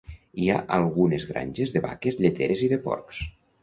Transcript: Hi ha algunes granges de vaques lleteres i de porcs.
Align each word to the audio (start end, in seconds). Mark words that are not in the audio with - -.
Hi 0.43 0.47
ha 0.51 0.55
algunes 0.77 1.27
granges 1.33 1.77
de 1.79 1.85
vaques 1.87 2.21
lleteres 2.25 2.69
i 2.71 2.75
de 2.77 2.85
porcs. 2.91 3.27